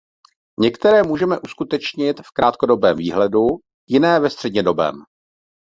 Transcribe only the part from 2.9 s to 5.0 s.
výhledu, jiné ve střednědobém.